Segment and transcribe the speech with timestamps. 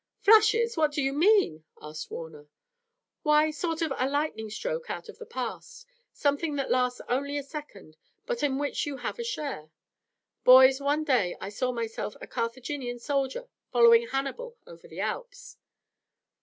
[0.17, 0.75] "Flashes!
[0.75, 2.47] What do you mean?" asked Warner.
[3.21, 5.85] "Why, a sort of lightning stroke out of the past.
[6.11, 9.69] Something that lasts only a second, but in which you have a share.
[10.43, 15.57] Boys, one day I saw myself a Carthaginian soldier following Hannibal over the Alps."